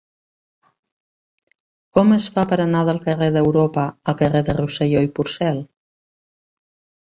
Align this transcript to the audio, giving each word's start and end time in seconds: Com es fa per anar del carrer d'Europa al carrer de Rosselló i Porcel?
Com 1.97 2.15
es 2.17 2.25
fa 2.39 2.47
per 2.53 2.59
anar 2.65 2.83
del 2.89 3.01
carrer 3.05 3.29
d'Europa 3.37 3.87
al 4.01 4.19
carrer 4.25 4.45
de 4.51 4.59
Rosselló 4.61 5.07
i 5.11 5.15
Porcel? 5.21 5.65